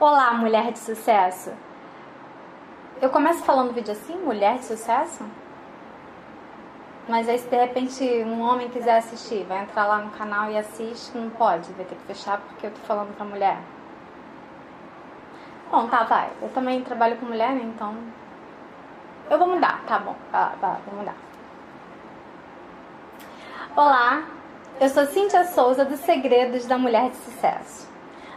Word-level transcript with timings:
Olá, 0.00 0.32
mulher 0.34 0.70
de 0.70 0.78
sucesso. 0.78 1.52
Eu 3.02 3.10
começo 3.10 3.42
falando 3.42 3.74
vídeo 3.74 3.90
assim, 3.90 4.16
mulher 4.18 4.58
de 4.58 4.64
sucesso? 4.64 5.24
Mas 7.08 7.28
aí 7.28 7.36
se 7.36 7.48
de 7.48 7.56
repente 7.56 8.04
um 8.24 8.40
homem 8.40 8.68
quiser 8.68 8.98
assistir, 8.98 9.42
vai 9.48 9.60
entrar 9.60 9.88
lá 9.88 9.98
no 9.98 10.12
canal 10.12 10.52
e 10.52 10.56
assiste, 10.56 11.18
não 11.18 11.28
pode, 11.30 11.72
vai 11.72 11.84
ter 11.84 11.96
que 11.96 12.04
fechar 12.04 12.38
porque 12.38 12.68
eu 12.68 12.70
tô 12.70 12.78
falando 12.82 13.12
pra 13.16 13.24
mulher. 13.24 13.58
Bom, 15.68 15.88
tá, 15.88 16.04
vai. 16.04 16.30
Eu 16.40 16.48
também 16.50 16.80
trabalho 16.84 17.16
com 17.16 17.26
mulher, 17.26 17.50
né? 17.50 17.62
Então. 17.64 17.96
Eu 19.28 19.36
vou 19.36 19.48
mudar, 19.48 19.82
tá 19.84 19.98
bom. 19.98 20.14
Tá, 20.30 20.52
tá, 20.60 20.78
vou 20.86 21.00
mudar. 21.00 21.16
Olá, 23.74 24.22
eu 24.80 24.88
sou 24.90 25.04
Cíntia 25.06 25.44
Souza 25.44 25.84
dos 25.84 25.98
Segredos 25.98 26.66
da 26.66 26.78
Mulher 26.78 27.10
de 27.10 27.16
Sucesso. 27.16 27.88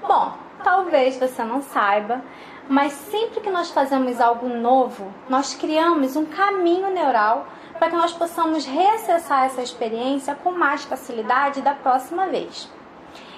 Bom, 0.02 0.34
Talvez 0.64 1.18
você 1.18 1.44
não 1.44 1.62
saiba, 1.62 2.22
mas 2.70 2.94
sempre 2.94 3.42
que 3.42 3.50
nós 3.50 3.72
fazemos 3.72 4.22
algo 4.22 4.48
novo, 4.48 5.12
nós 5.28 5.56
criamos 5.56 6.16
um 6.16 6.26
caminho 6.26 6.90
neural 6.92 7.48
para 7.78 7.90
que 7.90 7.96
nós 7.96 8.14
possamos 8.14 8.66
reacessar 8.66 9.46
essa 9.46 9.62
experiência 9.62 10.36
com 10.36 10.52
mais 10.52 10.84
facilidade 10.84 11.62
da 11.62 11.74
próxima 11.74 12.28
vez. 12.28 12.70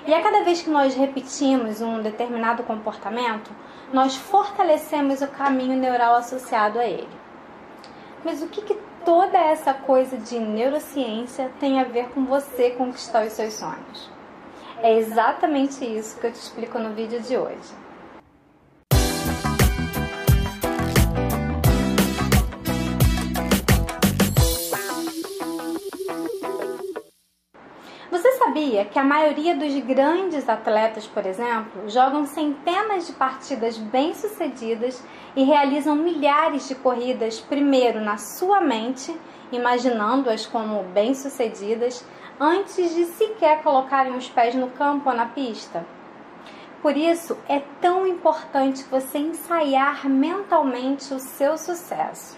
E 0.06 0.14
a 0.14 0.22
cada 0.22 0.44
vez 0.44 0.62
que 0.62 0.70
nós 0.70 0.96
repetimos 0.96 1.80
um 1.80 2.02
determinado 2.02 2.62
comportamento, 2.64 3.52
nós 3.94 4.16
fortalecemos 4.16 5.22
o 5.22 5.28
caminho 5.28 5.78
neural 5.78 6.16
associado 6.16 6.78
a 6.78 6.86
ele. 6.86 7.08
Mas 8.24 8.42
o 8.42 8.48
que, 8.50 8.62
que 8.62 8.78
toda 9.06 9.38
essa 9.38 9.74
coisa 9.74 10.18
de 10.18 10.38
neurociência 10.40 11.52
tem 11.60 11.80
a 11.80 11.86
ver 11.86 12.10
com 12.10 12.26
você 12.26 12.72
conquistar 12.72 13.26
os 13.26 13.34
seus 13.34 13.54
sonhos? 13.54 14.12
É 14.82 14.98
exatamente 14.98 15.86
isso 15.86 16.20
que 16.20 16.28
eu 16.28 16.32
te 16.32 16.40
explico 16.40 16.78
no 16.80 16.94
vídeo 16.94 17.22
de 17.22 17.38
hoje. 17.38 17.84
Você 28.12 28.32
sabia 28.34 28.86
que 28.86 29.00
a 29.00 29.04
maioria 29.04 29.56
dos 29.56 29.74
grandes 29.80 30.48
atletas, 30.48 31.08
por 31.08 31.26
exemplo, 31.26 31.90
jogam 31.90 32.26
centenas 32.26 33.08
de 33.08 33.14
partidas 33.14 33.78
bem-sucedidas 33.78 35.04
e 35.36 35.44
realizam 35.44 35.96
milhares 35.96 36.68
de 36.68 36.76
corridas 36.76 37.40
primeiro 37.40 38.00
na 38.00 38.18
sua 38.18 38.62
mente, 38.62 39.16
imaginando-as 39.52 40.46
como 40.46 40.84
bem-sucedidas, 40.84 42.06
antes 42.40 42.94
de 42.94 43.06
sequer 43.06 43.62
colocarem 43.62 44.16
os 44.16 44.30
pés 44.30 44.56
no 44.56 44.70
campo 44.72 45.10
ou 45.10 45.16
na 45.16 45.26
pista. 45.26 45.86
Por 46.82 46.98
isso, 46.98 47.38
é 47.48 47.62
tão 47.80 48.06
importante 48.06 48.84
você 48.84 49.18
ensaiar 49.18 50.08
mentalmente 50.10 51.14
o 51.14 51.20
seu 51.20 51.58
sucesso. 51.58 52.38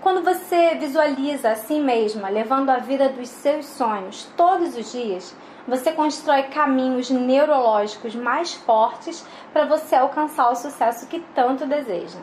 Quando 0.00 0.22
você 0.22 0.74
visualiza 0.76 1.50
a 1.50 1.56
si 1.56 1.80
mesma 1.80 2.28
levando 2.28 2.70
a 2.70 2.78
vida 2.78 3.08
dos 3.08 3.28
seus 3.28 3.66
sonhos 3.66 4.30
todos 4.36 4.76
os 4.76 4.92
dias, 4.92 5.36
você 5.66 5.90
constrói 5.90 6.44
caminhos 6.44 7.10
neurológicos 7.10 8.14
mais 8.14 8.54
fortes 8.54 9.26
para 9.52 9.64
você 9.64 9.96
alcançar 9.96 10.50
o 10.50 10.54
sucesso 10.54 11.08
que 11.08 11.20
tanto 11.34 11.66
deseja. 11.66 12.20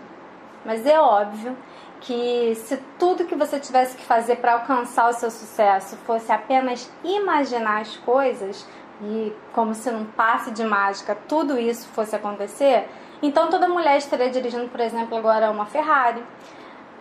Mas 0.65 0.85
é 0.85 0.99
óbvio 0.99 1.57
que 2.03 2.53
se 2.55 2.77
tudo 2.99 3.25
que 3.25 3.35
você 3.35 3.57
tivesse 3.59 3.95
que 3.95 4.03
fazer 4.03 4.35
para 4.35 4.53
alcançar 4.53 5.09
o 5.09 5.13
seu 5.13 5.31
sucesso 5.31 5.95
fosse 6.05 6.31
apenas 6.31 6.91
imaginar 7.01 7.81
as 7.81 7.95
coisas 7.95 8.67
e 9.01 9.33
como 9.53 9.73
se 9.73 9.89
num 9.89 10.05
passe 10.05 10.51
de 10.51 10.63
mágica 10.65 11.17
tudo 11.27 11.57
isso 11.57 11.87
fosse 11.89 12.13
acontecer, 12.13 12.89
então 13.21 13.49
toda 13.49 13.69
mulher 13.69 13.97
estaria 13.97 14.29
dirigindo, 14.29 14.67
por 14.67 14.81
exemplo, 14.81 15.17
agora 15.17 15.49
uma 15.49 15.65
Ferrari, 15.65 16.21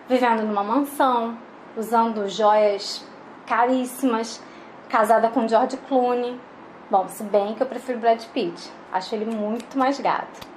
vivendo 0.09 0.43
numa 0.43 0.63
mansão, 0.63 1.37
usando 1.77 2.29
joias 2.29 3.05
caríssimas, 3.45 4.41
casada 4.89 5.29
com 5.29 5.49
George 5.49 5.77
Clooney. 5.89 6.41
Bom, 6.89 7.09
se 7.09 7.25
bem 7.25 7.55
que 7.55 7.63
eu 7.63 7.67
prefiro 7.67 7.99
Brad 7.99 8.23
Pitt, 8.27 8.71
acho 8.93 9.15
ele 9.17 9.25
muito 9.25 9.77
mais 9.77 9.99
gato. 9.99 10.52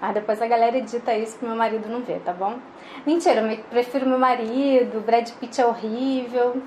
Mas 0.00 0.14
depois 0.14 0.42
a 0.42 0.46
galera 0.46 0.76
edita 0.76 1.14
isso 1.14 1.38
pro 1.38 1.48
meu 1.48 1.56
marido 1.56 1.88
não 1.88 2.02
ver, 2.02 2.20
tá 2.20 2.32
bom? 2.32 2.58
Mentira, 3.06 3.40
eu 3.40 3.58
prefiro 3.70 4.06
meu 4.06 4.18
marido, 4.18 5.00
Brad 5.00 5.30
Pitt 5.32 5.60
é 5.60 5.66
horrível. 5.66 6.62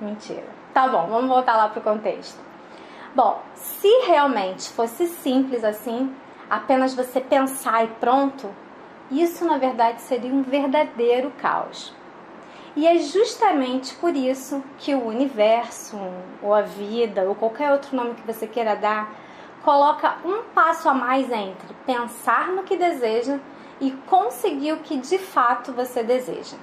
Mentira. 0.00 0.44
Tá 0.74 0.86
bom, 0.88 1.06
vamos 1.06 1.28
voltar 1.28 1.56
lá 1.56 1.68
pro 1.68 1.80
contexto. 1.80 2.38
Bom, 3.14 3.42
se 3.54 3.88
realmente 4.06 4.68
fosse 4.70 5.06
simples 5.06 5.64
assim, 5.64 6.14
apenas 6.48 6.94
você 6.94 7.20
pensar 7.20 7.84
e 7.84 7.88
pronto, 7.88 8.48
isso 9.10 9.44
na 9.44 9.58
verdade 9.58 10.00
seria 10.00 10.32
um 10.32 10.42
verdadeiro 10.42 11.32
caos. 11.40 11.92
E 12.76 12.86
é 12.86 12.98
justamente 12.98 13.94
por 13.96 14.14
isso 14.14 14.62
que 14.78 14.94
o 14.94 15.08
universo, 15.08 15.98
ou 16.40 16.54
a 16.54 16.62
vida, 16.62 17.22
ou 17.22 17.34
qualquer 17.34 17.72
outro 17.72 17.96
nome 17.96 18.14
que 18.14 18.26
você 18.26 18.46
queira 18.46 18.76
dar, 18.76 19.12
coloca 19.62 20.18
um 20.24 20.42
passo 20.54 20.88
a 20.88 20.94
mais 20.94 21.30
entre 21.30 21.74
pensar 21.90 22.52
no 22.52 22.62
que 22.62 22.76
deseja 22.76 23.40
e 23.80 23.90
conseguir 24.06 24.72
o 24.74 24.78
que 24.78 24.96
de 24.96 25.18
fato 25.18 25.72
você 25.72 26.04
deseja. 26.04 26.56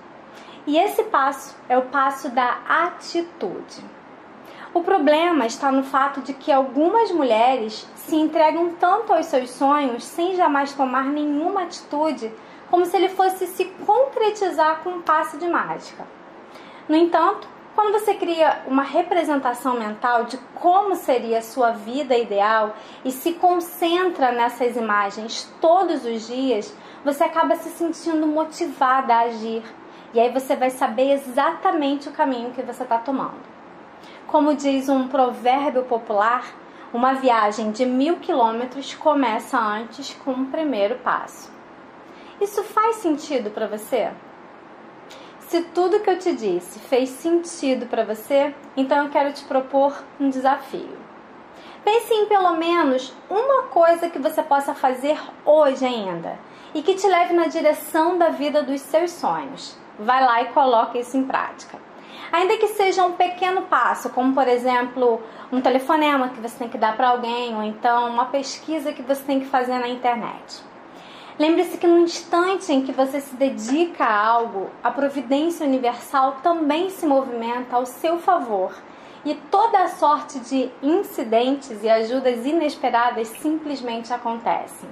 E 0.65 0.77
esse 0.77 1.03
passo 1.03 1.53
é 1.67 1.77
o 1.77 1.83
passo 1.83 2.29
da 2.29 2.59
atitude. 2.67 3.83
O 4.73 4.81
problema 4.81 5.45
está 5.45 5.69
no 5.69 5.83
fato 5.83 6.21
de 6.21 6.33
que 6.33 6.49
algumas 6.49 7.11
mulheres 7.11 7.85
se 7.95 8.15
entregam 8.15 8.73
tanto 8.79 9.13
aos 9.13 9.25
seus 9.25 9.49
sonhos 9.49 10.05
sem 10.05 10.35
jamais 10.35 10.73
tomar 10.73 11.03
nenhuma 11.05 11.63
atitude, 11.63 12.31
como 12.69 12.85
se 12.85 12.95
ele 12.95 13.09
fosse 13.09 13.47
se 13.47 13.65
concretizar 13.85 14.79
com 14.81 14.91
um 14.91 15.01
passe 15.01 15.37
de 15.37 15.47
mágica. 15.47 16.05
No 16.87 16.95
entanto, 16.95 17.49
quando 17.77 17.93
você 17.93 18.15
cria 18.15 18.63
uma 18.65 18.81
representação 18.81 19.77
mental 19.77 20.23
de 20.23 20.35
como 20.55 20.95
seria 20.95 21.37
a 21.37 21.43
sua 21.43 21.73
vida 21.73 22.17
ideal 22.17 22.75
e 23.05 23.11
se 23.11 23.33
concentra 23.33 24.31
nessas 24.31 24.75
imagens 24.75 25.47
todos 25.61 26.03
os 26.03 26.25
dias, 26.25 26.75
você 27.05 27.23
acaba 27.23 27.55
se 27.55 27.69
sentindo 27.69 28.25
motivada 28.25 29.13
a 29.13 29.19
agir. 29.19 29.61
E 30.11 30.19
aí 30.19 30.31
você 30.31 30.55
vai 30.55 30.71
saber 30.71 31.11
exatamente 31.11 32.09
o 32.09 32.13
caminho 32.13 32.49
que 32.49 32.63
você 32.63 32.81
está 32.81 32.97
tomando. 32.97 33.45
Como 34.25 34.55
diz 34.55 34.89
um 34.89 35.07
provérbio 35.07 35.83
popular, 35.83 36.45
uma 36.91 37.13
viagem 37.13 37.69
de 37.69 37.85
mil 37.85 38.17
quilômetros 38.17 38.95
começa 38.95 39.55
antes 39.55 40.15
com 40.25 40.31
o 40.31 40.39
um 40.39 40.45
primeiro 40.49 40.95
passo. 40.95 41.51
Isso 42.41 42.63
faz 42.63 42.95
sentido 42.95 43.51
para 43.51 43.67
você? 43.67 44.09
Se 45.47 45.61
tudo 45.61 46.01
que 46.01 46.09
eu 46.09 46.19
te 46.19 46.35
disse 46.35 46.77
fez 46.77 47.07
sentido 47.07 47.85
para 47.85 48.03
você, 48.03 48.53
então 48.75 49.05
eu 49.05 49.09
quero 49.09 49.31
te 49.31 49.45
propor 49.45 50.03
um 50.19 50.29
desafio. 50.29 50.97
Pense 51.85 52.13
em 52.13 52.25
pelo 52.25 52.57
menos 52.57 53.13
uma 53.29 53.63
coisa 53.63 54.09
que 54.09 54.19
você 54.19 54.43
possa 54.43 54.75
fazer 54.75 55.17
hoje 55.45 55.85
ainda 55.85 56.37
e 56.73 56.81
que 56.81 56.95
te 56.95 57.07
leve 57.07 57.33
na 57.33 57.47
direção 57.47 58.17
da 58.17 58.27
vida 58.27 58.61
dos 58.61 58.81
seus 58.81 59.11
sonhos. 59.11 59.77
Vai 59.97 60.21
lá 60.21 60.41
e 60.41 60.49
coloque 60.49 60.99
isso 60.99 61.15
em 61.15 61.23
prática. 61.23 61.79
Ainda 62.29 62.57
que 62.57 62.67
seja 62.67 63.05
um 63.05 63.13
pequeno 63.13 63.61
passo, 63.61 64.09
como 64.09 64.33
por 64.33 64.49
exemplo, 64.49 65.21
um 65.49 65.61
telefonema 65.61 66.27
que 66.27 66.41
você 66.41 66.57
tem 66.57 66.67
que 66.67 66.77
dar 66.77 66.97
para 66.97 67.07
alguém, 67.07 67.55
ou 67.55 67.63
então 67.63 68.09
uma 68.09 68.25
pesquisa 68.25 68.91
que 68.91 69.01
você 69.01 69.23
tem 69.23 69.39
que 69.39 69.45
fazer 69.45 69.79
na 69.79 69.87
internet. 69.87 70.61
Lembre-se 71.39 71.77
que 71.77 71.85
no 71.85 71.99
instante 71.99 72.73
em 72.73 72.81
que 72.81 72.91
você 72.91 73.21
se 73.21 73.35
dedica 73.35 74.03
a 74.03 74.25
algo, 74.25 74.71
a 74.83 74.89
providência 74.89 75.67
universal 75.67 76.37
também 76.41 76.89
se 76.89 77.05
movimenta 77.05 77.75
ao 77.75 77.85
seu 77.85 78.17
favor 78.17 78.73
e 79.23 79.35
toda 79.35 79.83
a 79.83 79.87
sorte 79.87 80.39
de 80.39 80.71
incidentes 80.81 81.83
e 81.83 81.89
ajudas 81.89 82.43
inesperadas 82.43 83.27
simplesmente 83.27 84.11
acontecem. 84.11 84.89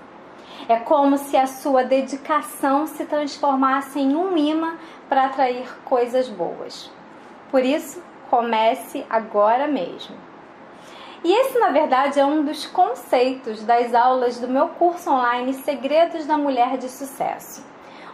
É 0.70 0.76
como 0.76 1.18
se 1.18 1.36
a 1.36 1.48
sua 1.48 1.84
dedicação 1.84 2.86
se 2.86 3.06
transformasse 3.06 4.00
em 4.00 4.16
um 4.16 4.38
imã 4.38 4.78
para 5.10 5.26
atrair 5.26 5.68
coisas 5.84 6.30
boas. 6.30 6.92
Por 7.50 7.64
isso, 7.64 8.04
comece 8.30 9.04
agora 9.10 9.68
mesmo. 9.68 10.16
E 11.26 11.34
esse, 11.34 11.58
na 11.58 11.72
verdade, 11.72 12.20
é 12.20 12.24
um 12.24 12.46
dos 12.46 12.68
conceitos 12.68 13.64
das 13.64 13.96
aulas 13.96 14.40
do 14.40 14.48
meu 14.48 14.68
curso 14.68 15.10
online 15.10 15.56
Segredos 15.56 16.28
da 16.28 16.38
Mulher 16.38 16.78
de 16.78 16.88
Sucesso, 16.88 17.66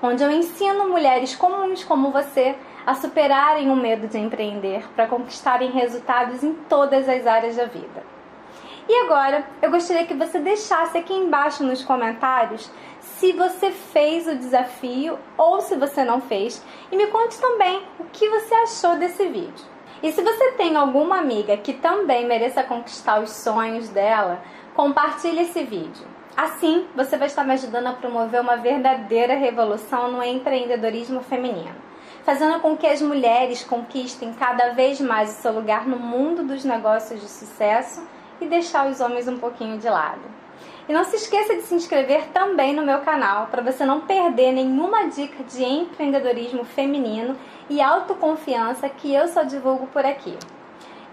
onde 0.02 0.24
eu 0.24 0.32
ensino 0.32 0.88
mulheres 0.88 1.36
comuns 1.36 1.84
como 1.84 2.10
você 2.10 2.56
a 2.88 2.96
superarem 2.96 3.70
o 3.70 3.76
medo 3.76 4.08
de 4.08 4.18
empreender 4.18 4.90
para 4.96 5.08
conquistarem 5.08 5.72
resultados 5.72 6.42
em 6.42 6.54
todas 6.70 7.10
as 7.10 7.28
áreas 7.28 7.58
da 7.58 7.66
vida. 7.66 8.02
E 8.88 8.96
agora, 9.04 9.46
eu 9.62 9.70
gostaria 9.70 10.06
que 10.06 10.14
você 10.14 10.40
deixasse 10.40 10.98
aqui 10.98 11.14
embaixo 11.14 11.66
nos 11.66 11.84
comentários 11.84 12.72
se 13.02 13.34
você 13.34 13.72
fez 13.72 14.26
o 14.26 14.38
desafio 14.38 15.20
ou 15.38 15.60
se 15.60 15.76
você 15.76 16.06
não 16.06 16.22
fez 16.22 16.64
e 16.90 16.96
me 16.96 17.08
conte 17.08 17.38
também 17.42 17.84
o 18.00 18.06
que 18.06 18.30
você 18.30 18.56
achou 18.56 18.96
desse 18.96 19.28
vídeo. 19.28 19.81
E 20.04 20.12
se 20.12 20.22
você 20.24 20.54
tem 20.54 20.76
alguma 20.76 21.20
amiga 21.20 21.56
que 21.58 21.74
também 21.74 22.26
mereça 22.26 22.64
conquistar 22.64 23.22
os 23.22 23.30
sonhos 23.30 23.88
dela, 23.90 24.42
compartilhe 24.74 25.42
esse 25.42 25.64
vídeo. 25.64 26.08
Assim, 26.36 26.88
você 26.96 27.18
vai 27.18 27.28
estar 27.28 27.44
me 27.44 27.54
ajudando 27.54 27.88
a 27.88 27.94
promover 27.94 28.42
uma 28.42 28.58
verdadeira 28.58 29.36
revolução 29.36 30.12
no 30.12 30.24
empreendedorismo 30.24 31.22
feminino, 31.22 31.76
fazendo 32.24 32.60
com 32.62 32.76
que 32.76 32.88
as 32.88 33.02
mulheres 33.02 33.64
conquistem 33.64 34.34
cada 34.34 34.70
vez 34.70 35.00
mais 35.00 35.30
o 35.30 35.42
seu 35.42 35.52
lugar 35.52 35.88
no 35.88 36.00
mundo 36.00 36.44
dos 36.44 36.64
negócios 36.64 37.22
de 37.22 37.28
sucesso 37.28 38.02
e 38.40 38.48
deixar 38.48 38.90
os 38.90 39.00
homens 39.02 39.28
um 39.28 39.38
pouquinho 39.38 39.78
de 39.78 39.88
lado. 39.88 40.41
E 40.92 40.94
não 40.94 41.06
se 41.06 41.16
esqueça 41.16 41.56
de 41.56 41.62
se 41.62 41.74
inscrever 41.74 42.28
também 42.34 42.76
no 42.76 42.86
meu 42.86 43.00
canal 43.00 43.48
para 43.48 43.62
você 43.62 43.86
não 43.86 44.02
perder 44.02 44.52
nenhuma 44.52 45.08
dica 45.08 45.42
de 45.42 45.64
empreendedorismo 45.64 46.66
feminino 46.66 47.38
e 47.70 47.82
autoconfiança 47.82 48.90
que 48.90 49.14
eu 49.14 49.26
só 49.30 49.44
divulgo 49.44 49.88
por 49.88 50.06
aqui. 50.06 50.38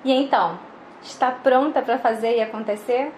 E 0.05 0.11
então, 0.11 0.59
está 1.01 1.31
pronta 1.31 1.81
para 1.81 1.97
fazer 1.97 2.39
e 2.39 2.41
acontecer? 2.41 3.13